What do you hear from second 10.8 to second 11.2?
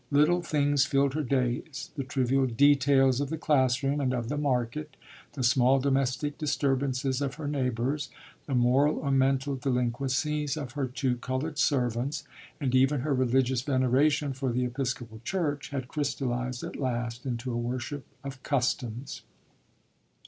two